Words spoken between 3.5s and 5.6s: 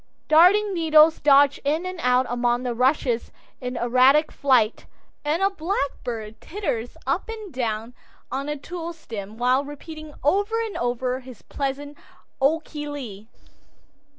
in erratic flight, and a